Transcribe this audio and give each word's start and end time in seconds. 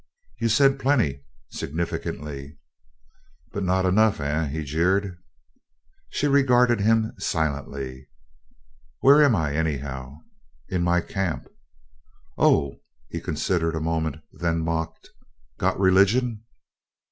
"You 0.39 0.49
said 0.49 0.79
plenty," 0.79 1.25
significantly. 1.51 2.57
"But 3.51 3.63
not 3.63 3.85
enough, 3.85 4.19
eh?" 4.19 4.47
he 4.47 4.63
jeered. 4.63 5.15
She 6.09 6.25
regarded 6.25 6.79
him 6.79 7.11
silently. 7.19 8.07
"Where 9.01 9.23
am 9.23 9.35
I, 9.35 9.53
anyhow?" 9.53 10.17
"In 10.67 10.81
my 10.81 11.01
camp." 11.01 11.47
"Oh." 12.35 12.79
He 13.09 13.21
considered 13.21 13.75
a 13.75 13.79
moment, 13.79 14.23
then 14.31 14.61
mocked, 14.65 15.11
"Got 15.59 15.79
religion?" 15.79 16.45